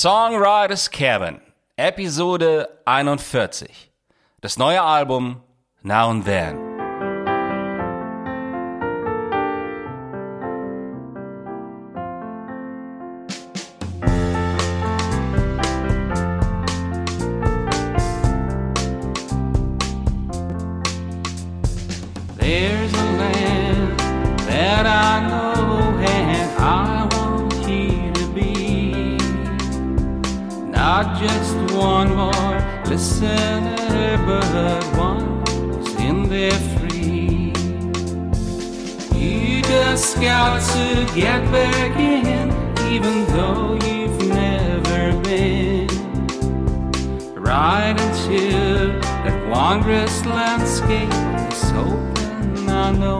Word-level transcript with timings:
Songwriters 0.00 0.88
Cabin, 0.88 1.40
Episode 1.76 2.68
41. 2.86 3.90
Das 4.40 4.56
neue 4.56 4.78
Album 4.78 5.42
Now 5.82 6.10
and 6.10 6.24
Then. 6.24 6.56
There's 22.36 22.92
a 22.92 23.04
land 23.18 23.98
that 24.46 24.86
I 24.86 25.28
know 25.28 25.47
just 31.20 31.56
one 31.74 32.14
more 32.14 32.82
listener, 32.86 34.16
but 34.24 34.84
one 34.96 35.44
who's 35.48 35.94
in 35.96 36.28
there 36.28 36.52
free. 36.52 37.52
You 39.18 39.62
just 39.62 40.20
got 40.20 40.60
to 40.74 41.14
get 41.16 41.42
back 41.50 41.96
in, 41.98 42.50
even 42.92 43.26
though 43.26 43.76
you've 43.84 44.28
never 44.28 45.20
been. 45.22 45.88
Right 47.34 47.96
until 47.98 49.00
that 49.00 49.48
wondrous 49.48 50.24
landscape 50.24 51.12
is 51.50 51.72
open 51.72 52.68
on 52.68 53.00
no 53.00 53.18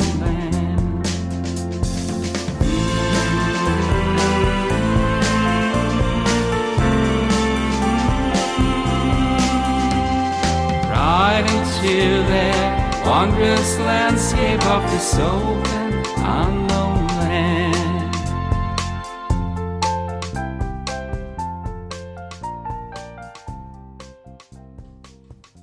into 11.80 12.24
that 12.28 13.06
wondrous 13.06 13.78
landscape 13.78 14.64
of 14.66 14.82
this 14.90 15.14
open 15.14 15.94
unknown 16.24 17.06
land. 17.06 18.16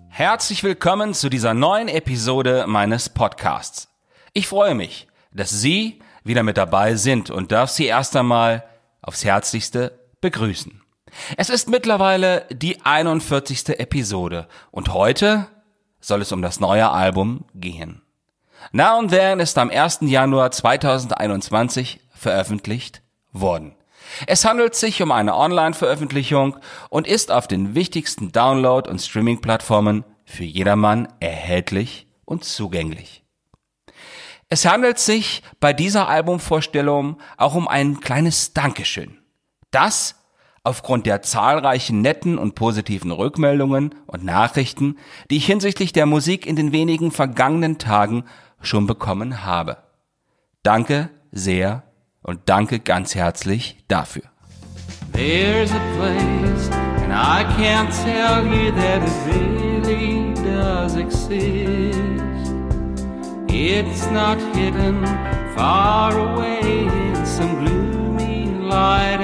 Herzlich 0.07 0.63
willkommen 0.63 1.13
zu 1.13 1.27
dieser 1.29 1.53
neuen 1.53 1.89
Episode 1.89 2.65
meines 2.65 3.09
Podcasts. 3.09 3.89
Ich 4.31 4.47
freue 4.47 4.73
mich, 4.73 5.07
dass 5.33 5.49
Sie 5.49 5.99
wieder 6.23 6.43
mit 6.43 6.55
dabei 6.55 6.95
sind 6.95 7.29
und 7.29 7.51
darf 7.51 7.69
Sie 7.69 7.87
erst 7.87 8.15
einmal 8.15 8.63
aufs 9.01 9.25
Herzlichste 9.25 9.99
begrüßen. 10.21 10.81
Es 11.35 11.49
ist 11.49 11.67
mittlerweile 11.69 12.45
die 12.51 12.85
41. 12.85 13.79
Episode 13.79 14.47
und 14.71 14.93
heute 14.93 15.47
soll 16.07 16.21
es 16.21 16.31
um 16.31 16.41
das 16.41 16.59
neue 16.59 16.89
Album 16.89 17.45
gehen. 17.55 18.01
Now 18.71 18.99
and 18.99 19.11
Then 19.11 19.39
ist 19.39 19.57
am 19.57 19.69
1. 19.69 19.99
Januar 20.01 20.51
2021 20.51 21.99
veröffentlicht 22.13 23.01
worden. 23.31 23.75
Es 24.27 24.45
handelt 24.45 24.75
sich 24.75 25.01
um 25.01 25.11
eine 25.11 25.35
Online-Veröffentlichung 25.35 26.57
und 26.89 27.07
ist 27.07 27.31
auf 27.31 27.47
den 27.47 27.75
wichtigsten 27.75 28.31
Download- 28.31 28.89
und 28.89 28.99
Streaming-Plattformen 28.99 30.05
für 30.25 30.43
jedermann 30.43 31.07
erhältlich 31.19 32.07
und 32.23 32.43
zugänglich. 32.43 33.23
Es 34.47 34.65
handelt 34.65 34.99
sich 34.99 35.41
bei 35.59 35.73
dieser 35.73 36.07
Albumvorstellung 36.07 37.17
auch 37.37 37.55
um 37.55 37.67
ein 37.67 37.99
kleines 37.99 38.53
Dankeschön. 38.53 39.17
Das 39.71 40.14
aufgrund 40.65 41.05
der 41.05 41.21
zahlreichen 41.21 42.01
netten 42.01 42.37
und 42.37 42.55
positiven 42.55 43.11
Rückmeldungen 43.11 43.95
und 44.07 44.23
Nachrichten, 44.23 44.97
die 45.29 45.37
ich 45.37 45.45
hinsichtlich 45.45 45.93
der 45.93 46.05
Musik 46.05 46.45
in 46.45 46.55
den 46.55 46.71
wenigen 46.71 47.11
vergangenen 47.11 47.77
Tagen 47.77 48.23
schon 48.61 48.87
bekommen 48.87 49.45
habe. 49.45 49.77
Danke 50.63 51.09
sehr 51.31 51.83
und 52.23 52.39
danke 52.45 52.79
ganz 52.79 53.15
herzlich 53.15 53.77
dafür. 53.87 54.23
There's 55.13 55.71
a 55.71 55.79
place, 55.97 56.69
and 57.03 57.13
I 57.13 57.45
can't 57.57 57.89
tell 58.03 58.45
you 58.45 58.71
that 58.71 59.01
it 59.01 59.13
really 59.25 60.33
does 60.43 60.95
exist. 60.95 61.95
It's 63.47 64.09
not 64.11 64.37
hidden 64.53 65.05
far 65.55 66.11
away 66.17 66.59
in 66.59 67.25
some 67.25 67.55
gloomy 67.63 68.47
light 68.67 69.21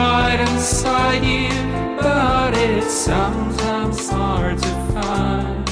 right 0.00 0.40
inside 0.48 1.22
you, 1.34 1.50
but 2.00 2.54
it's 2.56 2.92
sometimes 3.12 4.08
hard 4.08 4.56
to 4.66 4.72
find. 4.94 5.68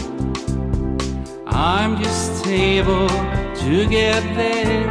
I'm 1.46 1.92
just 2.02 2.46
able 2.46 3.08
to 3.62 3.74
get 3.98 4.22
there 4.40 4.86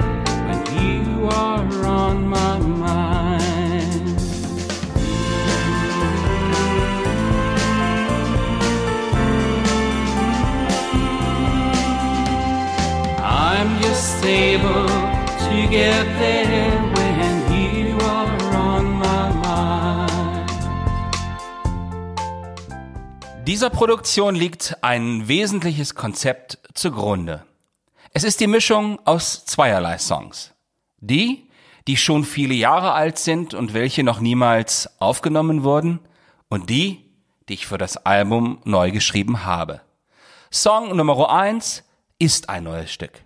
when 0.48 0.60
you 0.82 1.28
are 1.28 1.70
on 1.86 2.28
my 2.28 2.58
mind. 2.60 4.18
I'm 13.22 13.70
just 13.82 14.24
able 14.26 14.88
to 15.48 15.56
get 15.80 16.06
there 16.24 16.67
Dieser 23.48 23.70
Produktion 23.70 24.36
liegt 24.36 24.76
ein 24.82 25.30
wesentliches 25.30 25.96
Konzept 25.96 26.60
zugrunde. 26.74 27.46
Es 28.12 28.26
ist 28.26 28.42
die 28.42 28.48
Mischung 28.48 29.00
aus 29.06 29.46
zweierlei 29.46 30.00
Songs. 30.00 30.54
Die, 30.98 31.50
die 31.88 31.96
schon 31.96 32.26
viele 32.26 32.56
Jahre 32.56 32.92
alt 32.92 33.18
sind 33.18 33.54
und 33.54 33.74
welche 33.74 34.04
noch 34.04 34.20
niemals 34.20 35.00
aufgenommen 35.00 35.64
wurden, 35.64 36.02
und 36.50 36.70
die, 36.70 37.10
die 37.48 37.54
ich 37.54 37.68
für 37.68 37.78
das 37.78 37.96
Album 37.96 38.60
neu 38.66 38.92
geschrieben 38.92 39.46
habe. 39.46 39.80
Song 40.52 40.94
Nummer 40.94 41.30
eins 41.30 41.86
ist 42.20 42.50
ein 42.50 42.66
neues 42.66 42.92
Stück. 42.92 43.24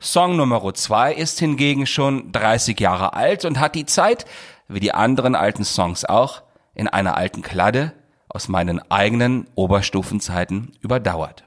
Song 0.00 0.34
Nummer 0.34 0.74
zwei 0.74 1.14
ist 1.14 1.38
hingegen 1.38 1.86
schon 1.86 2.32
30 2.32 2.80
Jahre 2.80 3.12
alt 3.12 3.44
und 3.44 3.60
hat 3.60 3.76
die 3.76 3.86
Zeit, 3.86 4.26
wie 4.66 4.80
die 4.80 4.92
anderen 4.92 5.36
alten 5.36 5.64
Songs 5.64 6.04
auch, 6.04 6.42
in 6.74 6.88
einer 6.88 7.16
alten 7.16 7.42
Kladde 7.42 7.92
aus 8.36 8.48
meinen 8.48 8.80
eigenen 8.90 9.46
Oberstufenzeiten 9.54 10.72
überdauert. 10.82 11.44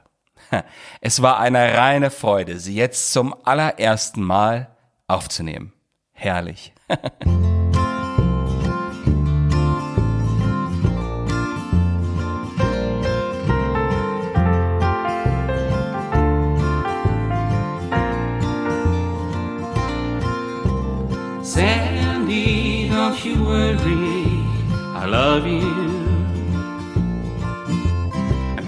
Es 1.00 1.22
war 1.22 1.38
eine 1.38 1.78
reine 1.78 2.10
Freude, 2.10 2.58
sie 2.58 2.74
jetzt 2.74 3.12
zum 3.12 3.32
allerersten 3.44 4.24
Mal 4.24 4.76
aufzunehmen. 5.06 5.72
Herrlich. 6.12 6.72
Sandy, 21.42 22.90
don't 22.90 23.24
you 23.24 23.36
worry, 23.44 24.44
I 24.96 25.06
love 25.06 25.46
you. 25.46 26.09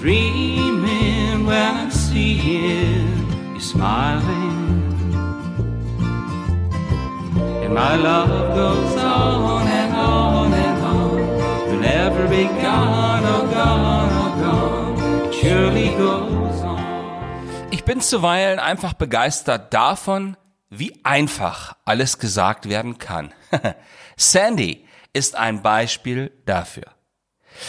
Dreaming 0.02 1.46
when 1.46 1.76
I'm 1.76 1.90
seeing 1.92 3.54
you 3.54 3.60
smiling. 3.60 4.82
And 7.62 7.72
my 7.72 7.94
love 7.94 8.56
goes 8.56 8.96
on 8.96 9.68
and 9.68 9.94
on 9.94 10.52
and 10.52 10.82
on. 10.82 11.18
You'll 11.68 11.80
never 11.80 12.26
be 12.26 12.46
gone, 12.60 13.22
oh 13.24 13.46
gone, 13.54 14.10
oh 14.22 14.32
gone. 14.42 15.32
Surely 15.32 15.90
goes 15.96 16.60
on. 16.62 17.68
Ich 17.70 17.84
bin 17.84 18.00
zuweilen 18.00 18.58
einfach 18.58 18.94
begeistert 18.94 19.72
davon, 19.72 20.36
wie 20.68 20.98
einfach 21.04 21.76
alles 21.84 22.18
gesagt 22.18 22.68
werden 22.68 22.98
kann. 22.98 23.32
Sandy 24.16 24.84
ist 25.12 25.36
ein 25.36 25.62
Beispiel 25.62 26.32
dafür. 26.44 26.86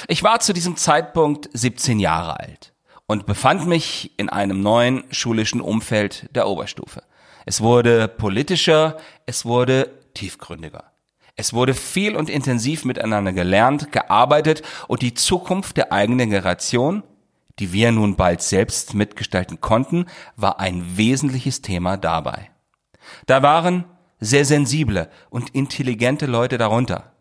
Ich 0.08 0.24
war 0.24 0.40
zu 0.40 0.54
diesem 0.54 0.76
Zeitpunkt 0.78 1.50
17 1.54 2.00
Jahre 2.00 2.40
alt 2.40 2.74
und 3.08 3.26
befand 3.26 3.68
mich 3.68 4.12
in 4.18 4.30
einem 4.30 4.62
neuen 4.62 5.04
schulischen 5.12 5.62
Umfeld 5.62 6.30
der 6.36 6.48
Oberstufe. 6.48 7.04
Es 7.46 7.62
wurde 7.62 8.08
politischer, 8.08 8.98
es 9.26 9.46
wurde 9.46 9.90
tiefgründiger. 10.14 10.86
Es 11.36 11.54
wurde 11.54 11.74
viel 11.74 12.16
und 12.16 12.30
intensiv 12.30 12.86
miteinander 12.86 13.34
gelernt, 13.34 13.92
gearbeitet 13.92 14.62
und 14.88 15.02
die 15.02 15.16
Zukunft 15.16 15.78
der 15.78 15.92
eigenen 15.92 16.30
Generation, 16.30 17.04
die 17.60 17.74
wir 17.74 17.92
nun 17.92 18.16
bald 18.16 18.42
selbst 18.42 18.94
mitgestalten 18.94 19.60
konnten, 19.60 20.06
war 20.36 20.60
ein 20.60 20.98
wesentliches 20.98 21.62
Thema 21.62 21.98
dabei. 21.98 22.52
Da 23.26 23.42
waren 23.42 23.86
sehr 24.20 24.46
sensible 24.46 25.10
und 25.30 25.50
intelligente 25.50 26.28
Leute 26.28 26.58
darunter. 26.58 27.12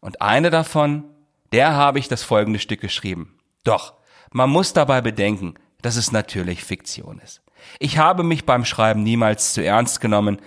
Und 0.00 0.22
eine 0.22 0.50
davon, 0.50 1.04
der 1.52 1.74
habe 1.74 1.98
ich 1.98 2.08
das 2.08 2.22
folgende 2.22 2.58
Stück 2.58 2.80
geschrieben. 2.80 3.38
Doch, 3.64 3.94
man 4.32 4.50
muss 4.50 4.72
dabei 4.72 5.00
bedenken, 5.00 5.54
dass 5.82 5.96
es 5.96 6.12
natürlich 6.12 6.64
Fiktion 6.64 7.20
ist. 7.20 7.42
Ich 7.78 7.98
habe 7.98 8.22
mich 8.22 8.46
beim 8.46 8.64
Schreiben 8.64 9.02
niemals 9.02 9.52
zu 9.52 9.64
ernst 9.64 10.00
genommen, 10.00 10.38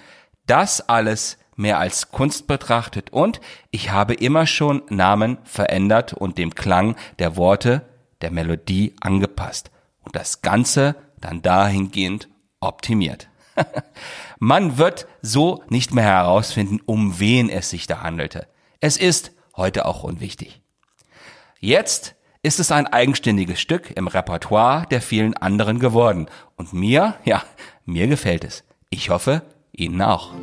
das 0.45 0.87
alles 0.87 1.37
mehr 1.55 1.79
als 1.79 2.11
Kunst 2.11 2.47
betrachtet 2.47 3.11
und 3.11 3.41
ich 3.69 3.91
habe 3.91 4.13
immer 4.13 4.47
schon 4.47 4.81
Namen 4.89 5.37
verändert 5.43 6.13
und 6.13 6.37
dem 6.37 6.55
Klang 6.55 6.95
der 7.19 7.35
Worte, 7.35 7.85
der 8.21 8.31
Melodie 8.31 8.95
angepasst 9.01 9.71
und 10.01 10.15
das 10.15 10.41
Ganze 10.41 10.95
dann 11.19 11.41
dahingehend 11.41 12.29
optimiert. 12.59 13.29
Man 14.39 14.77
wird 14.77 15.07
so 15.21 15.63
nicht 15.69 15.93
mehr 15.93 16.05
herausfinden, 16.05 16.79
um 16.85 17.19
wen 17.19 17.49
es 17.49 17.69
sich 17.69 17.85
da 17.85 18.01
handelte. 18.01 18.47
Es 18.79 18.97
ist 18.97 19.31
heute 19.55 19.85
auch 19.85 20.03
unwichtig. 20.03 20.60
Jetzt 21.63 22.15
ist 22.41 22.59
es 22.59 22.71
ein 22.71 22.87
eigenständiges 22.87 23.61
Stück 23.61 23.91
im 23.95 24.07
Repertoire 24.07 24.87
der 24.89 24.99
vielen 24.99 25.37
anderen 25.37 25.77
geworden. 25.77 26.25
Und 26.55 26.73
mir, 26.73 27.17
ja, 27.23 27.43
mir 27.85 28.07
gefällt 28.07 28.43
es. 28.43 28.63
Ich 28.89 29.11
hoffe, 29.11 29.43
Ihnen 29.71 30.01
auch. 30.01 30.33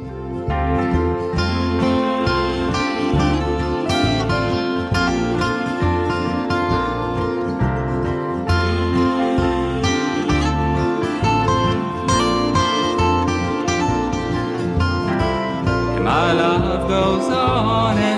My 16.01 16.33
love 16.33 16.87
goes 16.87 17.29
on 17.29 18.18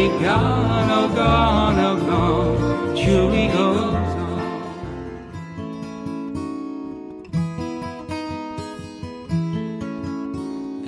be 0.00 0.08
gone, 0.24 0.90
oh 0.98 1.08
gone, 1.14 1.78
oh 1.88 1.96
gone. 2.10 2.96
Truly 3.00 3.46
goes. 3.48 4.08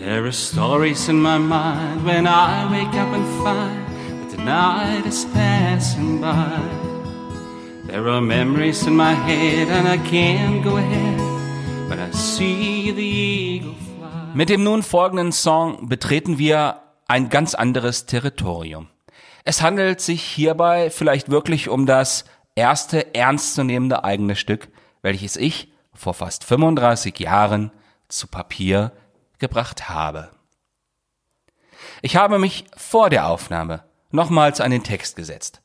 There 0.01 0.25
are 0.25 0.33
stories 0.33 1.09
in 1.09 1.21
my 1.21 1.39
mind 1.39 2.05
when 2.05 2.27
I 2.27 2.71
wake 2.73 2.95
up 3.03 3.11
and 3.19 3.27
find 3.45 3.85
that 4.21 4.31
the 4.37 4.43
night 4.45 5.07
is 5.07 5.25
passing 5.35 6.21
by. 6.21 6.61
There 7.89 8.09
are 8.09 8.21
memories 8.21 8.87
in 8.87 8.97
my 8.97 9.15
head 9.15 9.69
and 9.69 9.89
I 9.89 9.99
can't 9.99 10.65
go 10.65 10.77
ahead 10.77 11.19
when 11.89 11.99
I 11.99 12.11
see 12.13 12.93
the 12.93 13.03
eagle 13.03 13.75
fly. 13.75 14.35
Mit 14.35 14.49
dem 14.49 14.63
nun 14.65 14.83
folgenden 14.83 15.33
Song 15.33 15.89
betreten 15.89 16.39
wir 16.39 16.81
ein 17.09 17.29
ganz 17.29 17.55
anderes 17.55 18.07
Territorium. 18.07 18.92
Es 19.45 19.63
handelt 19.63 20.01
sich 20.01 20.23
hierbei 20.23 20.91
vielleicht 20.91 21.31
wirklich 21.31 21.69
um 21.69 21.87
das 21.87 22.25
erste 22.55 23.15
ernstzunehmende 23.15 24.05
eigene 24.05 24.37
Stück, 24.37 24.69
welches 25.03 25.37
ich 25.37 25.73
vor 25.95 26.15
fast 26.15 26.45
35 26.45 27.19
Jahren 27.19 27.73
zu 28.09 28.27
Papier 28.27 28.93
gebracht 29.39 29.89
habe. 29.89 30.31
Ich 32.03 32.17
habe 32.17 32.39
mich 32.39 32.65
vor 32.77 33.11
der 33.11 33.27
Aufnahme 33.27 33.85
nochmals 34.11 34.61
an 34.61 34.71
den 34.71 34.85
Text 34.85 35.17
gesetzt. 35.17 35.63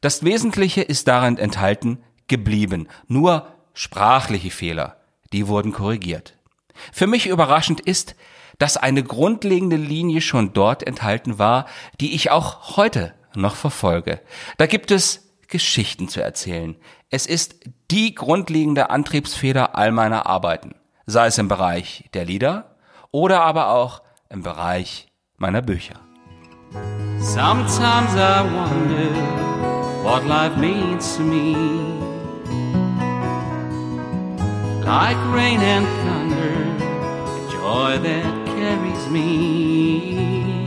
Das 0.00 0.24
Wesentliche 0.24 0.82
ist 0.82 1.08
darin 1.08 1.36
enthalten 1.36 2.02
geblieben, 2.28 2.88
nur 3.06 3.48
sprachliche 3.74 4.50
Fehler, 4.50 4.96
die 5.32 5.48
wurden 5.48 5.72
korrigiert. 5.72 6.36
Für 6.92 7.06
mich 7.06 7.26
überraschend 7.26 7.80
ist, 7.80 8.14
dass 8.60 8.76
eine 8.76 9.02
grundlegende 9.02 9.76
Linie 9.76 10.20
schon 10.20 10.52
dort 10.52 10.86
enthalten 10.86 11.38
war, 11.38 11.66
die 12.00 12.14
ich 12.14 12.30
auch 12.30 12.76
heute 12.76 13.14
noch 13.34 13.56
verfolge. 13.56 14.20
Da 14.58 14.66
gibt 14.66 14.90
es 14.90 15.32
Geschichten 15.48 16.08
zu 16.08 16.22
erzählen. 16.22 16.76
Es 17.08 17.26
ist 17.26 17.56
die 17.90 18.14
grundlegende 18.14 18.90
Antriebsfeder 18.90 19.76
all 19.76 19.92
meiner 19.92 20.26
Arbeiten, 20.26 20.74
sei 21.06 21.26
es 21.26 21.38
im 21.38 21.48
Bereich 21.48 22.04
der 22.12 22.26
Lieder 22.26 22.76
oder 23.10 23.40
aber 23.40 23.70
auch 23.70 24.02
im 24.28 24.42
Bereich 24.42 25.08
meiner 25.38 25.62
Bücher. 25.62 25.94
Sometimes 27.18 28.14
I 28.14 28.44
wonder 28.44 30.04
what 30.04 30.24
life 30.26 30.56
means 30.58 31.16
to 31.16 31.22
me. 31.22 31.56
Like 34.84 35.16
rain 35.32 35.60
and 35.60 35.86
thunder, 36.04 37.50
joy 37.50 37.98
that 38.02 38.49
me. 39.08 40.60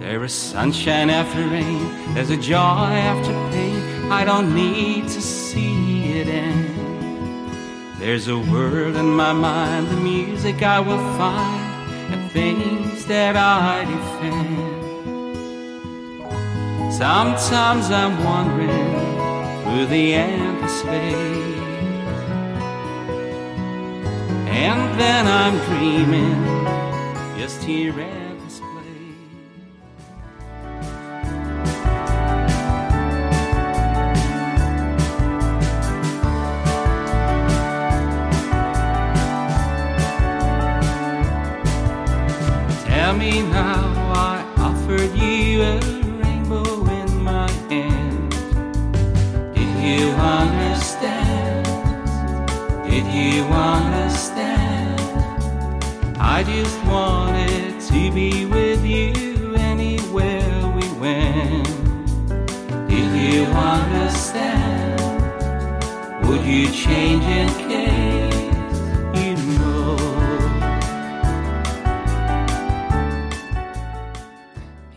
There 0.00 0.24
is 0.24 0.32
sunshine 0.32 1.10
after 1.10 1.46
rain, 1.46 2.14
there's 2.14 2.30
a 2.30 2.36
joy 2.36 2.56
after 2.56 3.32
pain. 3.52 4.10
I 4.10 4.24
don't 4.24 4.54
need 4.54 5.08
to 5.08 5.20
see 5.20 6.20
it 6.20 6.28
end. 6.28 8.00
There's 8.00 8.28
a 8.28 8.38
world 8.38 8.96
in 8.96 9.10
my 9.10 9.32
mind, 9.32 9.88
the 9.88 9.96
music 9.96 10.62
I 10.62 10.80
will 10.80 11.04
find, 11.18 12.12
and 12.12 12.30
things 12.30 13.04
that 13.06 13.36
I 13.36 13.84
defend. 13.84 14.78
Sometimes 16.94 17.90
I'm 17.90 18.24
wandering 18.24 19.18
through 19.62 19.86
the 19.86 20.14
endless 20.14 20.80
space. 20.80 21.58
And 24.48 24.98
then 24.98 25.26
I'm 25.26 25.56
dreaming 25.66 26.58
just 27.48 27.62
here 27.64 27.98
at 27.98 28.27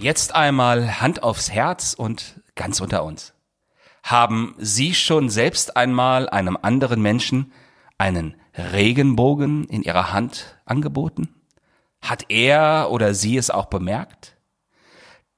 Jetzt 0.01 0.33
einmal 0.33 0.99
Hand 0.99 1.21
aufs 1.21 1.51
Herz 1.51 1.93
und 1.93 2.41
ganz 2.55 2.81
unter 2.81 3.03
uns. 3.03 3.35
Haben 4.01 4.55
Sie 4.57 4.95
schon 4.95 5.29
selbst 5.29 5.77
einmal 5.77 6.27
einem 6.27 6.57
anderen 6.59 7.03
Menschen 7.03 7.53
einen 7.99 8.33
Regenbogen 8.55 9.65
in 9.65 9.83
Ihrer 9.83 10.11
Hand 10.11 10.59
angeboten? 10.65 11.35
Hat 12.01 12.25
er 12.29 12.87
oder 12.89 13.13
sie 13.13 13.37
es 13.37 13.51
auch 13.51 13.67
bemerkt? 13.67 14.37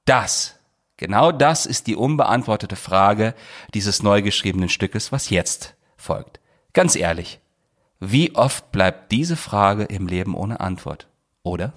Das, 0.05 0.57
genau 0.95 1.33
das 1.33 1.65
ist 1.65 1.87
die 1.87 1.97
unbeantwortete 1.97 2.77
Frage 2.77 3.35
dieses 3.73 4.01
neu 4.01 4.21
geschriebenen 4.21 4.69
Stückes, 4.69 5.11
was 5.11 5.29
jetzt 5.29 5.75
folgt. 5.97 6.39
Ganz 6.71 6.95
ehrlich, 6.95 7.41
wie 7.99 8.33
oft 8.33 8.71
bleibt 8.71 9.11
diese 9.11 9.35
Frage 9.35 9.83
im 9.83 10.07
Leben 10.07 10.33
ohne 10.35 10.61
Antwort, 10.61 11.09
oder? 11.43 11.73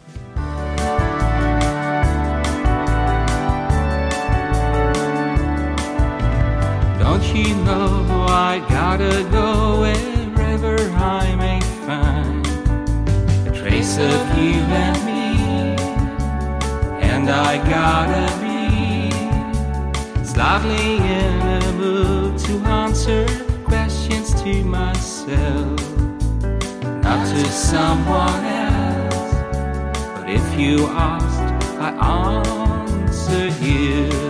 Don't 7.16 7.34
you 7.34 7.54
know 7.64 8.26
I 8.28 8.58
gotta 8.68 9.26
go 9.32 9.80
wherever 9.80 10.76
I 10.92 11.34
may 11.36 11.60
find 11.86 12.46
a 13.48 13.58
trace 13.58 13.96
of 13.96 14.20
you 14.36 14.60
and 14.84 14.98
me, 15.06 15.78
and 17.00 17.30
I 17.30 17.56
gotta 17.70 18.28
be 18.44 19.10
slightly 20.26 20.96
in 20.96 21.40
a 21.40 21.72
mood 21.72 22.38
to 22.40 22.52
answer 22.68 23.26
questions 23.64 24.34
to 24.42 24.62
myself, 24.62 25.80
not 27.02 27.26
to 27.28 27.44
someone 27.50 28.44
else. 28.44 29.32
But 30.20 30.28
if 30.28 30.60
you 30.60 30.86
asked, 30.88 31.48
I 31.80 31.88
answer 32.84 33.48
you. 33.64 34.25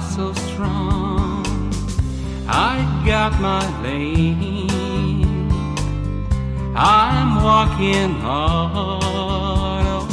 So 0.00 0.32
strong. 0.32 1.44
I 2.48 3.02
got 3.06 3.40
my 3.40 3.64
lane. 3.82 5.50
I'm 6.76 7.42
walking 7.42 8.14
on. 8.22 9.84
Oh. 9.86 10.08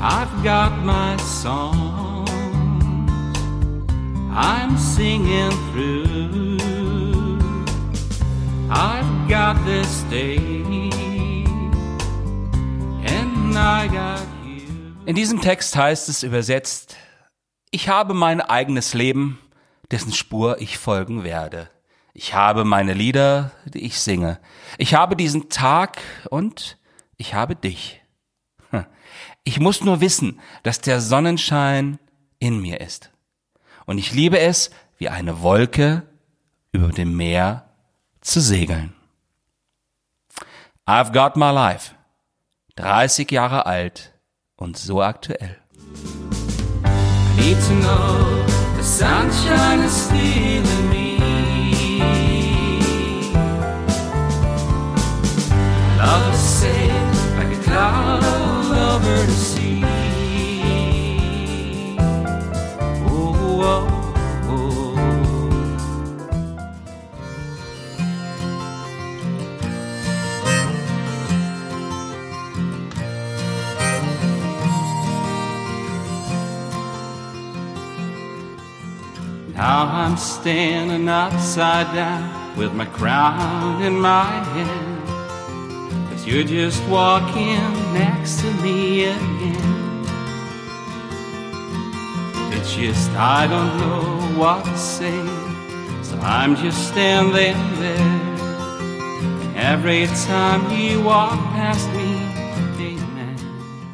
I've 0.00 0.44
got 0.44 0.84
my 0.84 1.16
song. 1.18 2.26
I'm 4.30 4.76
singing 4.76 5.52
through. 5.72 6.58
I've 8.68 9.15
got 9.28 9.56
this 9.64 10.02
stage, 10.02 10.40
and 13.04 13.56
I 13.56 13.88
got 13.88 14.20
you. 14.44 14.94
In 15.04 15.16
diesem 15.16 15.40
Text 15.40 15.74
heißt 15.74 16.08
es 16.08 16.22
übersetzt, 16.22 16.96
ich 17.70 17.88
habe 17.88 18.14
mein 18.14 18.40
eigenes 18.40 18.94
Leben, 18.94 19.38
dessen 19.90 20.12
Spur 20.12 20.60
ich 20.60 20.78
folgen 20.78 21.24
werde. 21.24 21.68
Ich 22.14 22.34
habe 22.34 22.64
meine 22.64 22.94
Lieder, 22.94 23.50
die 23.66 23.84
ich 23.84 24.00
singe. 24.00 24.38
Ich 24.78 24.94
habe 24.94 25.16
diesen 25.16 25.48
Tag 25.48 26.00
und 26.30 26.78
ich 27.16 27.34
habe 27.34 27.56
dich. 27.56 28.00
Hm. 28.70 28.86
Ich 29.44 29.60
muss 29.60 29.84
nur 29.84 30.00
wissen, 30.00 30.40
dass 30.62 30.80
der 30.80 31.00
Sonnenschein 31.00 31.98
in 32.38 32.60
mir 32.60 32.80
ist. 32.80 33.10
Und 33.86 33.98
ich 33.98 34.12
liebe 34.12 34.38
es, 34.38 34.70
wie 34.98 35.08
eine 35.08 35.42
Wolke 35.42 36.02
über 36.72 36.88
dem 36.88 37.16
Meer 37.16 37.68
zu 38.20 38.40
segeln. 38.40 38.95
I've 40.88 41.12
got 41.12 41.36
my 41.36 41.50
life. 41.50 41.96
30 42.76 43.32
Jahre 43.32 43.66
alt 43.66 44.12
und 44.56 44.76
so 44.76 45.02
aktuell. 45.02 45.56
I 46.84 47.40
need 47.40 47.56
to 47.60 47.74
know 47.74 48.46
the 48.76 48.84
sunshine 48.84 49.80
is 49.80 50.04
still 50.04 50.85
standing 80.46 81.08
upside 81.08 81.92
down 81.92 82.56
with 82.56 82.72
my 82.72 82.84
crown 82.84 83.82
in 83.82 83.98
my 83.98 84.30
hand. 84.54 85.08
Cause 86.08 86.24
you're 86.24 86.44
just 86.44 86.80
walking 86.88 87.58
next 87.92 88.42
to 88.42 88.52
me 88.62 89.06
again. 89.06 90.06
It's 92.52 92.76
just 92.76 93.10
I 93.10 93.48
don't 93.48 93.76
know 93.82 94.38
what 94.40 94.64
to 94.64 94.78
say. 94.78 95.20
So 96.04 96.16
I'm 96.22 96.54
just 96.54 96.90
standing 96.92 97.58
there. 97.80 97.98
And 99.42 99.56
every 99.56 100.06
time 100.28 100.70
you 100.70 101.02
walk 101.02 101.40
past 101.56 101.88
me. 101.90 102.22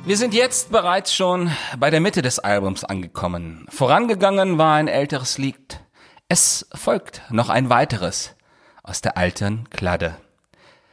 Wir 0.05 0.17
sind 0.17 0.35
jetzt 0.35 0.73
bereits 0.73 1.15
schon 1.15 1.51
bei 1.79 1.89
der 1.89 2.01
Mitte 2.01 2.23
des 2.23 2.41
Albums 2.41 2.83
angekommen. 2.85 3.65
Vorangegangen 3.71 4.59
war 4.59 4.75
ein 4.75 4.89
älteres 4.89 5.39
Lied. 5.39 5.82
Es 6.35 6.67
folgt 6.73 7.21
noch 7.29 7.51
ein 7.51 7.69
weiteres 7.69 8.35
aus 8.83 9.03
der 9.03 9.19
alten 9.19 9.69
Kladde. 9.69 10.17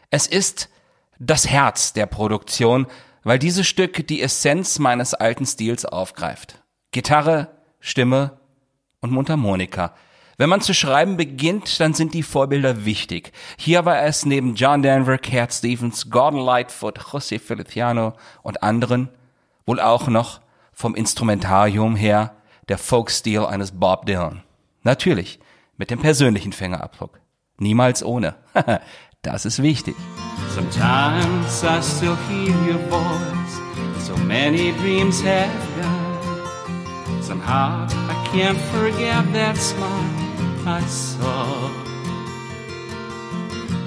Es 0.10 0.28
ist 0.28 0.68
das 1.18 1.48
Herz 1.48 1.94
der 1.94 2.08
Produktion, 2.08 2.88
weil 3.24 3.40
dieses 3.40 3.66
Stück 3.66 4.06
die 4.06 4.22
Essenz 4.22 4.80
meines 4.80 5.14
alten 5.14 5.46
Stils 5.46 5.86
aufgreift. 5.86 6.62
Gitarre, 6.92 7.48
Stimme 7.80 8.38
und 9.00 9.14
Mundharmonika. 9.14 9.96
Wenn 10.38 10.50
man 10.50 10.60
zu 10.60 10.74
schreiben 10.74 11.16
beginnt, 11.16 11.80
dann 11.80 11.94
sind 11.94 12.14
die 12.14 12.24
Vorbilder 12.24 12.84
wichtig. 12.84 13.32
Hier 13.58 13.86
war 13.86 14.04
es 14.04 14.26
neben 14.26 14.56
John 14.56 14.82
Denver, 14.84 15.18
Cat 15.18 15.54
Stevens, 15.54 16.10
Gordon 16.10 16.42
Lightfoot, 16.42 17.00
José 17.00 17.40
Feliciano 17.40 18.12
und 18.44 18.62
anderen 18.62 19.08
wohl 19.66 19.80
auch 19.80 20.10
noch 20.10 20.42
vom 20.74 20.96
Instrumentarium 20.96 21.96
her 21.96 22.36
der 22.68 22.78
Folkstil 22.78 23.46
eines 23.46 23.72
Bob 23.72 24.06
Dylan. 24.06 24.44
Natürlich 24.90 25.40
mit 25.78 25.92
dem 25.92 26.00
persönlichen 26.00 26.52
Fingerabdruck. 26.52 27.20
Niemals 27.60 28.04
ohne. 28.04 28.34
das 29.22 29.46
ist 29.46 29.62
wichtig. 29.62 29.96
Sometimes 30.56 31.64
I 31.64 31.80
still 31.80 32.18
hear 32.28 32.56
your 32.66 32.80
voice. 32.90 33.54
So 34.08 34.18
many 34.18 34.72
dreams 34.82 35.22
have 35.22 35.52
gone. 35.80 37.22
Somehow 37.22 37.86
I 38.10 38.16
can't 38.32 38.58
forget 38.74 39.32
that 39.34 39.58
smile 39.58 39.86
I 40.66 40.82
saw. 40.88 41.70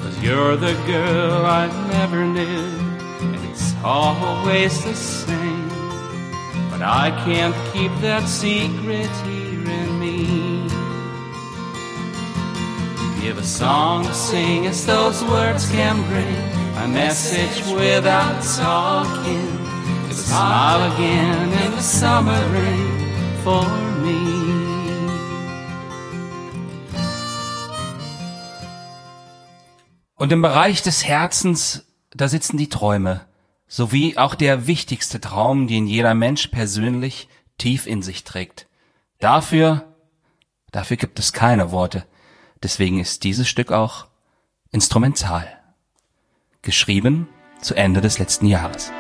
Cause 0.05 0.23
you're 0.23 0.57
the 0.57 0.77
girl 0.87 1.45
I 1.45 1.67
never 1.91 2.25
knew, 2.25 2.79
and 3.23 3.45
it's 3.51 3.75
always 3.83 4.85
the 4.85 4.95
same. 4.95 5.69
But 6.71 6.81
I 6.81 7.11
can't 7.25 7.57
keep 7.73 7.91
that 8.03 8.29
secret 8.29 9.11
here 9.27 9.52
Give 13.23 13.39
a 13.39 13.45
song 13.45 14.03
to 14.03 14.13
sing 14.13 14.67
as 14.67 14.85
those 14.85 15.25
words 15.25 15.71
can 15.71 16.03
bring 16.11 16.35
a 16.83 16.89
message 16.89 17.65
without 17.73 18.43
talking. 18.43 19.47
Give 20.09 20.11
a 20.11 20.15
smile 20.15 20.93
again 20.93 21.53
in 21.65 21.71
the 21.71 21.81
summer 21.81 22.37
rain 22.53 22.91
for 23.45 23.63
me. 24.03 24.43
Und 30.17 30.33
im 30.33 30.43
Bereich 30.43 30.83
des 30.83 31.07
Herzens, 31.07 31.87
da 32.11 32.27
sitzen 32.27 32.57
die 32.57 32.69
Träume, 32.69 33.25
sowie 33.69 34.19
auch 34.19 34.35
der 34.35 34.67
wichtigste 34.67 35.21
Traum, 35.21 35.69
den 35.69 35.87
jeder 35.87 36.15
Mensch 36.15 36.49
persönlich 36.49 37.29
tief 37.57 37.87
in 37.87 38.03
sich 38.03 38.25
trägt. 38.25 38.67
Dafür, 39.21 39.95
dafür 40.73 40.97
gibt 40.97 41.21
es 41.21 41.33
keine 41.33 41.71
Worte. 41.71 42.05
Deswegen 42.63 43.01
ist 43.01 43.25
dieses 43.25 43.49
Stück 43.49 43.73
auch 43.73 44.07
instrumental. 44.71 45.49
Geschrieben 46.63 47.29
zu 47.61 47.75
Ende 47.75 48.01
des 48.01 48.19
letzten 48.19 48.47
Jahres. 48.47 48.93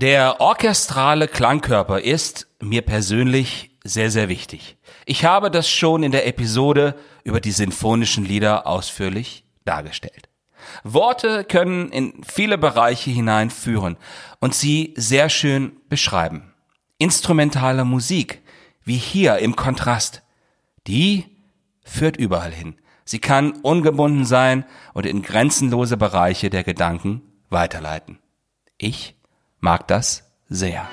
Der 0.00 0.40
orchestrale 0.40 1.28
Klangkörper 1.28 2.00
ist 2.00 2.46
mir 2.58 2.80
persönlich 2.80 3.76
sehr, 3.84 4.10
sehr 4.10 4.30
wichtig. 4.30 4.78
Ich 5.04 5.26
habe 5.26 5.50
das 5.50 5.68
schon 5.68 6.02
in 6.02 6.10
der 6.10 6.26
Episode 6.26 6.94
über 7.22 7.38
die 7.38 7.50
sinfonischen 7.50 8.24
Lieder 8.24 8.66
ausführlich 8.66 9.44
dargestellt. 9.66 10.30
Worte 10.84 11.44
können 11.44 11.92
in 11.92 12.24
viele 12.24 12.56
Bereiche 12.56 13.10
hineinführen 13.10 13.98
und 14.40 14.54
sie 14.54 14.94
sehr 14.96 15.28
schön 15.28 15.72
beschreiben. 15.90 16.54
Instrumentale 16.96 17.84
Musik, 17.84 18.40
wie 18.82 18.96
hier 18.96 19.36
im 19.36 19.54
Kontrast, 19.54 20.22
die 20.86 21.26
führt 21.84 22.16
überall 22.16 22.52
hin. 22.52 22.76
Sie 23.04 23.18
kann 23.18 23.52
ungebunden 23.60 24.24
sein 24.24 24.64
und 24.94 25.04
in 25.04 25.20
grenzenlose 25.20 25.98
Bereiche 25.98 26.48
der 26.48 26.64
Gedanken 26.64 27.20
weiterleiten. 27.50 28.18
Ich 28.78 29.19
mag 29.60 29.86
das 29.88 30.24
sehr. 30.48 30.88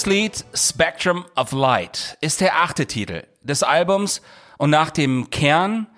Dieses 0.00 0.14
Lied 0.14 0.44
Spectrum 0.54 1.26
of 1.36 1.52
Light 1.52 2.16
ist 2.22 2.40
der 2.40 2.62
achte 2.62 2.86
Titel 2.86 3.24
des 3.42 3.62
Albums 3.62 4.22
und 4.56 4.70
nach 4.70 4.88
dem 4.88 5.28
Kern, 5.28 5.88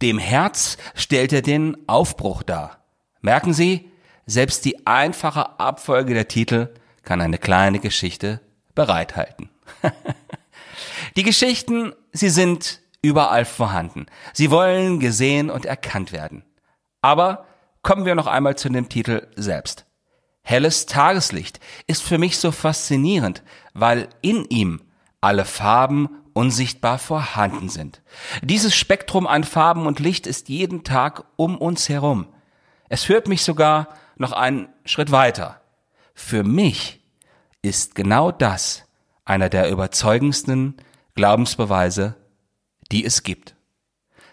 dem 0.00 0.20
Herz, 0.20 0.76
stellt 0.94 1.32
er 1.32 1.42
den 1.42 1.76
Aufbruch 1.88 2.44
dar. 2.44 2.84
Merken 3.20 3.52
Sie, 3.52 3.90
selbst 4.26 4.64
die 4.64 4.86
einfache 4.86 5.58
Abfolge 5.58 6.14
der 6.14 6.28
Titel 6.28 6.72
kann 7.02 7.20
eine 7.20 7.38
kleine 7.38 7.80
Geschichte 7.80 8.40
bereithalten. 8.76 9.50
die 11.16 11.24
Geschichten, 11.24 11.94
sie 12.12 12.30
sind 12.30 12.80
überall 13.02 13.44
vorhanden. 13.44 14.06
Sie 14.34 14.52
wollen 14.52 15.00
gesehen 15.00 15.50
und 15.50 15.66
erkannt 15.66 16.12
werden. 16.12 16.44
Aber 17.02 17.44
kommen 17.82 18.04
wir 18.04 18.14
noch 18.14 18.28
einmal 18.28 18.56
zu 18.56 18.68
dem 18.68 18.88
Titel 18.88 19.26
selbst. 19.34 19.87
Helles 20.48 20.86
Tageslicht 20.86 21.60
ist 21.86 22.02
für 22.02 22.16
mich 22.16 22.38
so 22.38 22.52
faszinierend, 22.52 23.42
weil 23.74 24.08
in 24.22 24.46
ihm 24.46 24.80
alle 25.20 25.44
Farben 25.44 26.08
unsichtbar 26.32 26.98
vorhanden 26.98 27.68
sind. 27.68 28.00
Dieses 28.40 28.74
Spektrum 28.74 29.26
an 29.26 29.44
Farben 29.44 29.86
und 29.86 30.00
Licht 30.00 30.26
ist 30.26 30.48
jeden 30.48 30.84
Tag 30.84 31.24
um 31.36 31.58
uns 31.58 31.90
herum. 31.90 32.28
Es 32.88 33.04
führt 33.04 33.28
mich 33.28 33.42
sogar 33.42 33.88
noch 34.16 34.32
einen 34.32 34.70
Schritt 34.86 35.12
weiter. 35.12 35.60
Für 36.14 36.44
mich 36.44 37.04
ist 37.60 37.94
genau 37.94 38.32
das 38.32 38.84
einer 39.26 39.50
der 39.50 39.70
überzeugendsten 39.70 40.78
Glaubensbeweise, 41.14 42.16
die 42.90 43.04
es 43.04 43.22
gibt. 43.22 43.54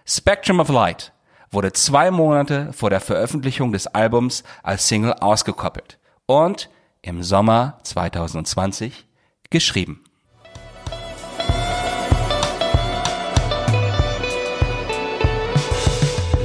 Spectrum 0.06 0.62
of 0.62 0.70
Light 0.70 1.12
wurde 1.52 1.74
zwei 1.74 2.10
Monate 2.10 2.72
vor 2.72 2.90
der 2.90 3.02
Veröffentlichung 3.02 3.74
des 3.74 3.88
Albums 3.88 4.46
als 4.64 4.88
Single 4.88 5.12
ausgekoppelt 5.16 6.00
und 6.26 6.70
im 7.02 7.24
Sommer 7.24 7.80
2020 7.84 9.06
geschrieben. 9.50 10.04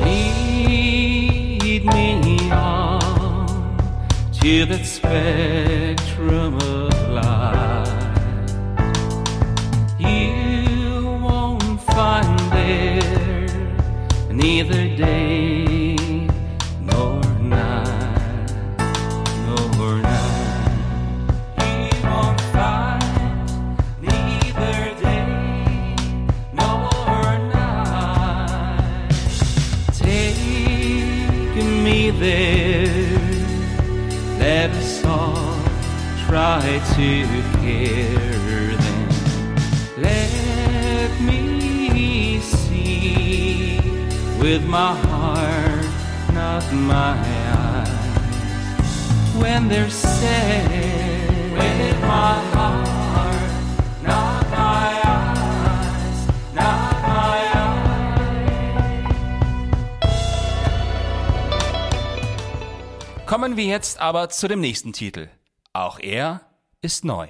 Lead 0.04 1.84
me 1.84 2.52
on 2.52 3.78
to 4.40 4.66
that 4.66 4.84
spectrum 4.84 6.56
of 6.56 7.08
light. 7.08 7.86
You 9.98 11.18
won't 11.22 11.80
find 11.82 12.38
there 12.52 13.46
neither 14.32 14.88
day 14.96 15.59
There. 32.20 33.18
Let 34.38 34.70
us 34.72 35.04
all 35.06 35.56
try 36.26 36.60
to 36.96 37.26
hear 37.60 38.76
them 38.76 39.08
let 39.96 41.20
me 41.22 42.40
see 42.40 43.80
with 44.38 44.62
my 44.66 44.94
heart 44.94 45.86
not 46.34 46.70
my 46.72 47.16
eyes 47.56 47.88
when 49.40 49.68
they're 49.68 49.88
said. 49.88 51.52
when 51.52 52.00
my 52.02 52.34
heart 52.52 52.99
Kommen 63.30 63.56
wir 63.56 63.66
jetzt 63.66 64.00
aber 64.00 64.28
zu 64.28 64.48
dem 64.48 64.60
nächsten 64.60 64.92
Titel. 64.92 65.28
Auch 65.72 66.00
er 66.00 66.40
ist 66.82 67.04
neu. 67.04 67.28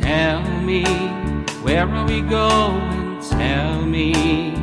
Tell 0.00 0.40
me, 0.64 0.84
where 1.64 1.86
are 1.86 2.08
we 2.08 2.22
going? 2.22 3.20
Tell 3.28 3.82
me. 3.84 4.54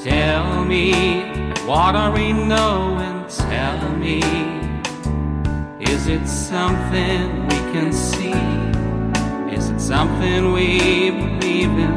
Tell 0.00 0.64
me, 0.64 1.24
what 1.66 1.96
are 1.96 2.12
we 2.12 2.32
knowing? 2.32 2.93
It 6.14 6.28
something 6.28 7.42
we 7.48 7.58
can 7.72 7.92
see? 7.92 8.38
Is 9.52 9.68
it 9.70 9.80
something 9.80 10.52
we 10.52 11.10
believe 11.10 11.74
in? 11.86 11.94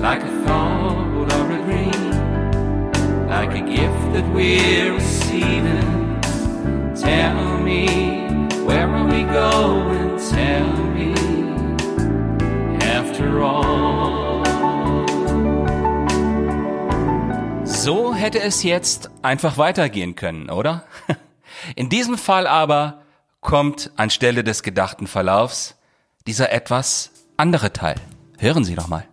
Like 0.00 0.22
a 0.22 0.32
thought 0.44 1.30
or 1.36 1.50
a 1.52 1.58
dream? 1.66 3.28
Like 3.28 3.52
a 3.52 3.60
gift 3.60 4.04
that 4.14 4.26
we're 4.32 4.94
receiving? 4.94 6.20
Tell 6.94 7.58
me, 7.58 7.86
where 8.64 8.88
are 8.88 9.06
we 9.06 9.22
going? 9.24 10.18
Tell 10.30 10.72
me, 10.96 11.12
after 12.80 13.42
all. 13.42 14.44
So 17.66 18.14
hätte 18.14 18.40
es 18.40 18.62
jetzt 18.62 19.10
einfach 19.20 19.58
weitergehen 19.58 20.14
können, 20.14 20.48
oder? 20.48 20.84
In 21.76 21.90
diesem 21.90 22.16
Fall 22.16 22.46
aber 22.46 23.02
kommt 23.46 23.92
anstelle 23.94 24.42
des 24.42 24.64
gedachten 24.64 25.06
Verlaufs 25.06 25.76
dieser 26.26 26.50
etwas 26.50 27.12
andere 27.36 27.72
Teil. 27.72 27.94
Hören 28.38 28.64
Sie 28.64 28.74
doch 28.74 28.88
mal. 28.88 29.06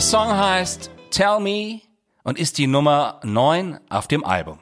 Der 0.00 0.06
Song 0.06 0.34
heißt 0.34 0.90
Tell 1.10 1.40
Me 1.40 1.82
und 2.22 2.38
ist 2.38 2.56
die 2.56 2.66
Nummer 2.66 3.20
9 3.22 3.80
auf 3.90 4.08
dem 4.08 4.24
Album. 4.24 4.58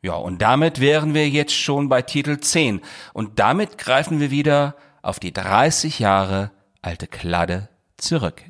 Ja, 0.00 0.14
und 0.14 0.40
damit 0.40 0.80
wären 0.80 1.12
wir 1.12 1.28
jetzt 1.28 1.52
schon 1.52 1.90
bei 1.90 2.00
Titel 2.00 2.40
10 2.40 2.80
und 3.12 3.38
damit 3.38 3.76
greifen 3.76 4.20
wir 4.20 4.30
wieder 4.30 4.74
auf 5.02 5.20
die 5.20 5.34
30 5.34 5.98
Jahre 5.98 6.50
alte 6.80 7.06
Kladde 7.06 7.68
zurück. 7.98 8.42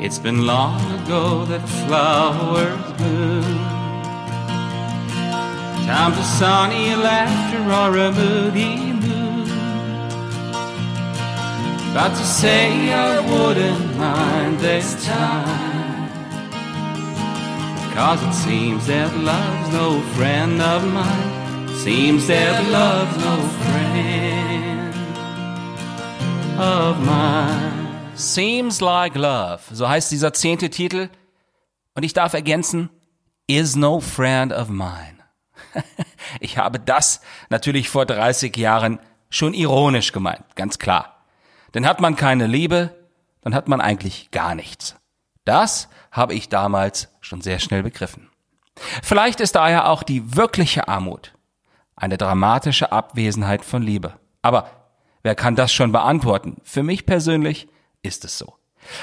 It's 0.00 0.18
been 0.18 0.40
long 0.40 0.80
ago 1.06 1.44
that 1.44 1.62
flowers 1.68 2.92
bloom. 2.96 3.81
Time 5.86 6.12
for 6.12 6.22
sunny 6.22 6.94
laughter 6.94 7.62
or 7.80 7.96
a 7.96 8.12
moody 8.12 8.92
moon. 8.92 9.48
But 11.94 12.10
to 12.10 12.24
say 12.24 12.92
I 12.92 13.20
wouldn't 13.20 13.96
mind 13.98 14.58
this 14.60 15.04
time. 15.04 16.08
Cause 17.94 18.22
it 18.22 18.32
seems 18.32 18.86
that 18.86 19.14
love's 19.18 19.72
no 19.72 20.00
friend 20.16 20.62
of 20.62 20.82
mine. 20.92 21.68
Seems 21.76 22.26
that 22.28 22.66
love's 22.70 23.16
no 23.18 23.36
friend 23.64 24.94
of 26.58 27.04
mine. 27.04 28.16
Seems 28.16 28.80
Like 28.80 29.14
Love, 29.16 29.62
so 29.72 29.88
heißt 29.88 30.10
dieser 30.10 30.32
zehnte 30.32 30.70
Titel. 30.70 31.08
Und 31.94 32.04
ich 32.04 32.12
darf 32.12 32.34
ergänzen, 32.34 32.88
is 33.46 33.76
no 33.76 34.00
friend 34.00 34.52
of 34.52 34.68
mine. 34.68 35.21
ich 36.40 36.58
habe 36.58 36.78
das 36.78 37.20
natürlich 37.50 37.88
vor 37.88 38.06
30 38.06 38.56
Jahren 38.56 38.98
schon 39.30 39.54
ironisch 39.54 40.12
gemeint, 40.12 40.44
ganz 40.56 40.78
klar. 40.78 41.24
Denn 41.74 41.86
hat 41.86 42.00
man 42.00 42.16
keine 42.16 42.46
Liebe, 42.46 42.94
dann 43.40 43.54
hat 43.54 43.68
man 43.68 43.80
eigentlich 43.80 44.30
gar 44.30 44.54
nichts. 44.54 44.96
Das 45.44 45.88
habe 46.10 46.34
ich 46.34 46.48
damals 46.48 47.08
schon 47.20 47.40
sehr 47.40 47.58
schnell 47.58 47.82
begriffen. 47.82 48.30
Vielleicht 49.02 49.40
ist 49.40 49.56
daher 49.56 49.88
auch 49.88 50.02
die 50.02 50.36
wirkliche 50.36 50.88
Armut 50.88 51.32
eine 51.96 52.18
dramatische 52.18 52.90
Abwesenheit 52.90 53.64
von 53.64 53.82
Liebe. 53.82 54.14
Aber 54.40 54.68
wer 55.22 55.34
kann 55.34 55.56
das 55.56 55.72
schon 55.72 55.92
beantworten? 55.92 56.56
Für 56.64 56.82
mich 56.82 57.06
persönlich 57.06 57.68
ist 58.02 58.24
es 58.24 58.38
so. 58.38 58.54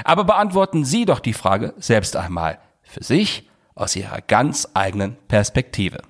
Aber 0.03 0.25
beantworten 0.25 0.83
Sie 0.83 1.05
doch 1.05 1.19
die 1.19 1.33
Frage 1.33 1.73
selbst 1.77 2.15
einmal 2.15 2.59
für 2.83 3.03
sich 3.03 3.49
aus 3.75 3.95
Ihrer 3.95 4.19
ganz 4.21 4.67
eigenen 4.73 5.15
Perspektive. 5.27 6.01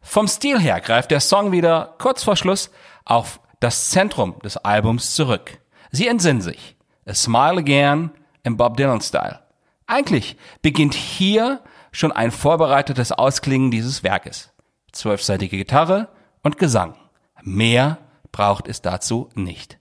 Vom 0.00 0.26
Stil 0.28 0.58
her 0.58 0.80
greift 0.80 1.10
der 1.10 1.20
Song 1.20 1.52
wieder 1.52 1.94
kurz 1.98 2.24
vor 2.24 2.36
Schluss 2.36 2.70
auf 3.04 3.40
das 3.60 3.90
Zentrum 3.90 4.38
des 4.42 4.56
Albums 4.56 5.14
zurück. 5.14 5.60
Sie 5.90 6.08
entsinnen 6.08 6.40
sich. 6.40 6.76
A 7.06 7.14
Smile 7.14 7.58
Again 7.58 8.10
im 8.42 8.56
Bob 8.56 8.76
Dylan 8.76 9.00
Style. 9.00 9.40
Eigentlich 9.86 10.36
beginnt 10.62 10.94
hier 10.94 11.60
schon 11.92 12.12
ein 12.12 12.30
vorbereitetes 12.30 13.12
Ausklingen 13.12 13.70
dieses 13.70 14.02
Werkes. 14.02 14.52
Zwölfseitige 14.92 15.56
Gitarre 15.56 16.08
und 16.42 16.58
Gesang. 16.58 16.94
Mehr 17.42 17.98
braucht 18.32 18.68
es 18.68 18.82
dazu 18.82 19.28
nicht. 19.34 19.78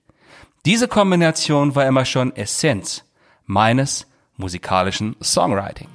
Diese 0.65 0.88
Kombination 0.88 1.75
war 1.75 1.86
immer 1.86 2.05
schon 2.05 2.36
Essenz 2.36 3.05
meines 3.45 4.08
musikalischen 4.38 5.15
Songwriting. 5.21 5.88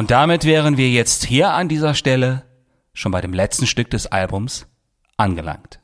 Und 0.00 0.10
damit 0.10 0.46
wären 0.46 0.78
wir 0.78 0.88
jetzt 0.88 1.26
hier 1.26 1.50
an 1.50 1.68
dieser 1.68 1.92
Stelle 1.92 2.46
schon 2.94 3.12
bei 3.12 3.20
dem 3.20 3.34
letzten 3.34 3.66
Stück 3.66 3.90
des 3.90 4.06
Albums 4.06 4.66
angelangt. 5.18 5.79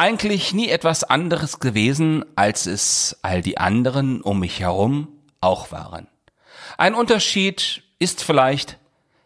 Eigentlich 0.00 0.54
nie 0.54 0.70
etwas 0.70 1.04
anderes 1.04 1.60
gewesen, 1.60 2.24
als 2.34 2.64
es 2.64 3.18
all 3.20 3.42
die 3.42 3.58
anderen 3.58 4.22
um 4.22 4.40
mich 4.40 4.60
herum 4.60 5.08
auch 5.42 5.72
waren. 5.72 6.08
Ein 6.78 6.94
Unterschied 6.94 7.82
ist 7.98 8.24
vielleicht, 8.24 8.78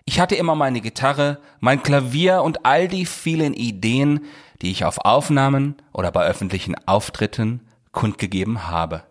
ich 0.04 0.18
hatte 0.18 0.34
immer 0.34 0.56
meine 0.56 0.80
Gitarre, 0.80 1.38
mein 1.60 1.80
Klavier 1.84 2.42
und 2.42 2.66
all 2.66 2.88
die 2.88 3.06
vielen 3.06 3.54
Ideen, 3.54 4.24
die 4.62 4.72
ich 4.72 4.84
auf 4.84 4.98
Aufnahmen 4.98 5.76
oder 5.92 6.10
bei 6.10 6.26
öffentlichen 6.26 6.74
Auftritten 6.88 7.60
kundgegeben 7.92 8.66
habe. 8.66 9.04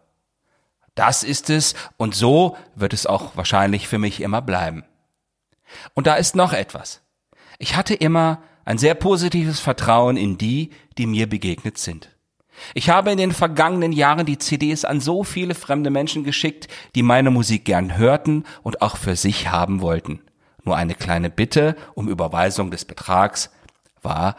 Das 0.96 1.24
ist 1.24 1.50
es 1.50 1.76
und 1.96 2.14
so 2.14 2.58
wird 2.76 2.92
es 2.92 3.06
auch 3.06 3.38
wahrscheinlich 3.38 3.88
für 3.88 4.00
mich 4.00 4.20
immer 4.20 4.42
bleiben. 4.42 4.84
Und 5.94 6.08
da 6.08 6.16
ist 6.16 6.36
noch 6.36 6.52
etwas. 6.52 7.02
Ich 7.58 7.78
hatte 7.78 7.94
immer 7.94 8.44
ein 8.66 8.78
sehr 8.78 8.96
positives 8.96 9.60
Vertrauen 9.60 10.18
in 10.18 10.38
die, 10.38 10.72
die 10.98 11.06
mir 11.06 11.28
begegnet 11.28 11.78
sind. 11.78 12.10
Ich 12.74 12.90
habe 12.90 13.12
in 13.12 13.18
den 13.18 13.32
vergangenen 13.32 13.92
Jahren 13.92 14.26
die 14.26 14.38
CDs 14.38 14.86
an 14.86 15.00
so 15.02 15.24
viele 15.24 15.56
fremde 15.56 15.90
Menschen 15.90 16.24
geschickt, 16.24 16.68
die 16.96 17.04
meine 17.04 17.32
Musik 17.32 17.66
gern 17.66 17.98
hörten 17.98 18.46
und 18.62 18.82
auch 18.82 18.98
für 18.98 19.16
sich 19.16 19.50
haben 19.50 19.82
wollten. 19.82 20.22
Nur 20.64 20.78
eine 20.78 20.96
kleine 20.96 21.30
Bitte 21.30 21.76
um 21.94 22.08
Überweisung 22.08 22.72
des 22.72 22.86
Betrags 22.86 23.52
war 24.02 24.36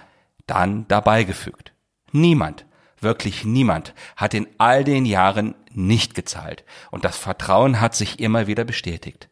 dann 0.47 0.87
dabei 0.89 1.25
gefügt. 1.25 1.73
Niemand, 2.13 2.67
wirklich 3.01 3.45
niemand 3.45 3.95
hat 4.17 4.35
in 4.35 4.47
all 4.59 4.85
den 4.85 5.05
Jahren 5.05 5.55
nicht 5.73 6.15
gezahlt 6.15 6.65
und 6.91 7.05
das 7.05 7.19
Vertrauen 7.19 7.81
hat 7.81 7.95
sich 7.95 8.21
immer 8.21 8.47
wieder 8.47 8.65
bestätigt. 8.65 9.29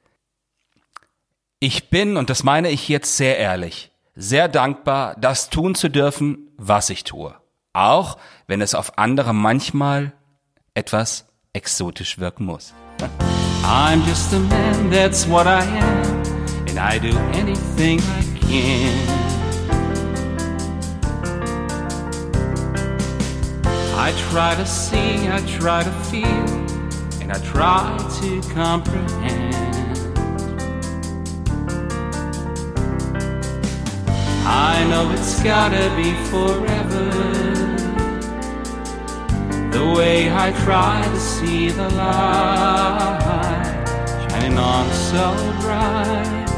Ich 1.60 1.90
bin, 1.90 2.16
und 2.16 2.28
das 2.28 2.42
meine 2.42 2.70
ich 2.70 2.88
jetzt 2.88 3.16
sehr 3.16 3.38
ehrlich, 3.38 3.91
sehr 4.14 4.48
dankbar, 4.48 5.16
das 5.18 5.48
tun 5.50 5.74
zu 5.74 5.88
dürfen, 5.88 6.50
was 6.56 6.90
ich 6.90 7.04
tue. 7.04 7.34
Auch 7.72 8.18
wenn 8.46 8.60
es 8.60 8.74
auf 8.74 8.98
andere 8.98 9.32
manchmal 9.32 10.12
etwas 10.74 11.26
exotisch 11.52 12.18
wirken 12.18 12.44
muss. 12.44 12.74
I'm 13.64 14.04
just 14.06 14.32
a 14.34 14.38
man, 14.38 14.90
that's 14.90 15.26
what 15.28 15.46
I 15.46 15.62
am, 15.62 16.22
and 16.68 16.78
I 16.78 16.98
do 16.98 17.16
anything 17.32 18.00
I 18.00 18.22
can. 18.40 19.22
I 23.96 24.12
try 24.30 24.54
to 24.56 24.66
see, 24.66 25.28
I 25.28 25.40
try 25.58 25.82
to 25.84 25.90
feel, 26.10 26.26
and 27.20 27.30
I 27.30 27.38
try 27.38 27.96
to 28.20 28.40
comprehend. 28.52 29.81
I 34.54 34.84
know 34.84 35.10
it's 35.12 35.42
gotta 35.42 35.90
be 35.96 36.12
forever. 36.30 37.08
The 39.70 39.84
way 39.96 40.30
I 40.30 40.52
try 40.64 41.02
to 41.02 41.18
see 41.18 41.70
the 41.70 41.88
light 41.88 43.64
shining 44.28 44.58
on 44.58 44.86
so 44.92 45.34
bright. 45.62 46.48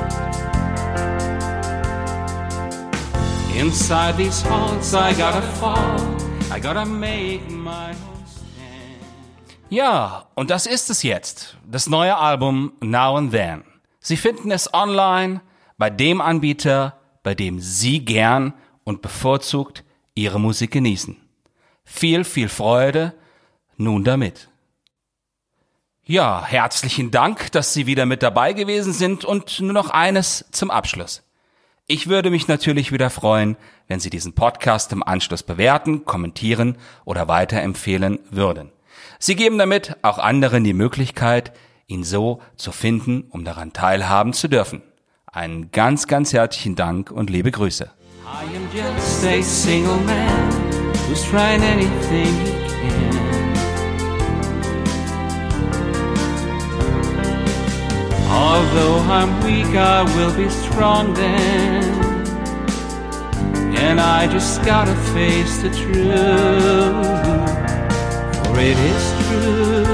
Inside 3.57 4.17
these 4.17 4.43
halls, 4.43 4.93
I 4.93 5.13
gotta 5.15 5.43
fall. 5.61 6.01
I 6.51 6.59
gotta 6.59 6.85
make 6.85 7.49
my. 7.49 7.95
Ja, 9.71 10.27
und 10.35 10.51
das 10.51 10.67
ist 10.67 10.91
es 10.91 11.05
jetzt. 11.05 11.57
Das 11.65 11.89
neue 11.89 12.17
Album 12.17 12.73
Now 12.81 13.17
and 13.17 13.31
Then. 13.31 13.63
Sie 14.01 14.17
finden 14.17 14.51
es 14.51 14.75
online 14.75 15.41
bei 15.79 15.91
dem 15.91 16.21
Anbieter, 16.21 16.95
bei 17.25 17.35
dem 17.35 17.59
Sie 17.59 18.05
gern 18.05 18.55
und 18.85 19.03
bevorzugt 19.03 19.83
Ihre 20.15 20.39
Musik 20.39 20.71
genießen. 20.71 21.17
Viel, 21.85 22.23
viel 22.23 22.49
Freude 22.49 23.15
nun 23.77 24.05
damit. 24.05 24.49
Ja, 26.05 26.45
herzlichen 26.47 27.11
Dank, 27.11 27.51
dass 27.51 27.73
Sie 27.73 27.87
wieder 27.87 28.07
mit 28.07 28.23
dabei 28.23 28.53
gewesen 28.53 28.93
sind 28.93 29.25
und 29.25 29.59
nur 29.61 29.73
noch 29.73 29.91
eines 29.91 30.45
zum 30.53 30.71
Abschluss. 30.71 31.25
Ich 31.87 32.09
würde 32.09 32.31
mich 32.31 32.47
natürlich 32.47 32.93
wieder 32.93 33.11
freuen, 33.11 33.57
wenn 33.89 34.01
Sie 34.01 34.11
diesen 34.11 34.35
Podcast 34.35 34.93
im 34.93 35.03
Anschluss 35.03 35.43
bewerten, 35.43 36.05
kommentieren 36.05 36.77
oder 37.05 37.27
weiterempfehlen 37.27 38.21
würden. 38.31 38.71
Sie 39.19 39.35
geben 39.35 39.59
damit 39.59 39.97
auch 40.03 40.19
anderen 40.19 40.63
die 40.63 40.75
Möglichkeit, 40.75 41.53
ihn 41.87 42.05
so 42.05 42.41
zu 42.57 42.71
finden, 42.71 43.25
um 43.31 43.45
daran 43.45 43.73
teilhaben 43.73 44.35
zu 44.35 44.49
dürfen. 44.49 44.83
Einen 45.35 45.73
ganz, 45.73 46.07
ganz 46.07 46.33
herzlichen 46.33 46.77
Dank 46.77 47.11
und 47.11 47.29
liebe 47.29 47.51
Grüße. 47.51 47.91
I 48.25 48.45
am 48.55 48.69
just 48.73 49.25
a 49.25 49.43
single 49.43 49.97
man 50.07 50.53
who's 51.09 51.25
trying 51.29 51.61
anything 51.61 52.33
he 52.45 52.53
can. 52.69 53.55
Although 58.31 59.01
I'm 59.11 59.43
weak, 59.43 59.75
I 59.75 60.05
will 60.17 60.33
be 60.37 60.49
strong 60.49 61.13
then. 61.15 61.83
And 63.77 64.01
I 64.01 64.29
just 64.33 64.65
gotta 64.65 64.95
face 65.13 65.61
the 65.63 65.71
truth, 65.71 66.15
for 68.47 68.61
it 68.61 68.79
is 68.79 69.15
true. 69.27 69.94